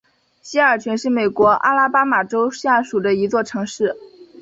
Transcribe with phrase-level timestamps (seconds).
[0.41, 3.95] 西尔泉是美国阿拉巴马州下属的一座城市。